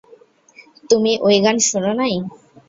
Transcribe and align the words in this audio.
তুমি 0.89 1.11
ওই 1.25 1.35
গান 1.43 1.57
শুনোনাই? 1.67 2.13